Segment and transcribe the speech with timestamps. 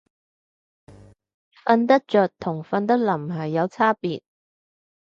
[1.63, 4.21] 瞓得着同瞓得稔係有差別